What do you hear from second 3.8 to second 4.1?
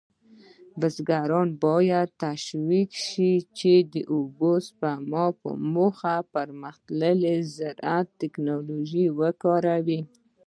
د